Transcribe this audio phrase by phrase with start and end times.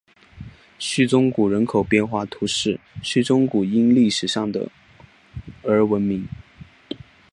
[0.79, 4.67] 叙宗谷人口变化图示叙宗谷因历史上的
[5.61, 6.27] 而闻名。